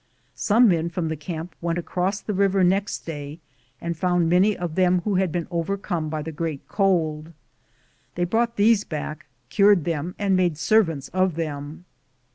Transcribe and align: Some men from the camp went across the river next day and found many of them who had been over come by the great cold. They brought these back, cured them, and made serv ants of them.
Some 0.33 0.67
men 0.67 0.89
from 0.89 1.09
the 1.09 1.15
camp 1.15 1.53
went 1.61 1.77
across 1.77 2.21
the 2.21 2.33
river 2.33 2.63
next 2.63 3.05
day 3.05 3.39
and 3.79 3.95
found 3.95 4.27
many 4.31 4.57
of 4.57 4.73
them 4.73 5.01
who 5.05 5.13
had 5.13 5.31
been 5.31 5.45
over 5.51 5.77
come 5.77 6.09
by 6.09 6.23
the 6.23 6.31
great 6.31 6.67
cold. 6.67 7.33
They 8.15 8.23
brought 8.25 8.55
these 8.55 8.83
back, 8.83 9.27
cured 9.51 9.85
them, 9.85 10.15
and 10.17 10.35
made 10.35 10.57
serv 10.57 10.89
ants 10.89 11.09
of 11.09 11.35
them. 11.35 11.85